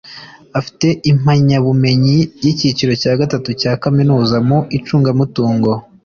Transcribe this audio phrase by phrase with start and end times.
[0.59, 5.71] Afite impamyabumenyi y’icyiciro cya Gatatu cya Kaminuza mu icungamutungo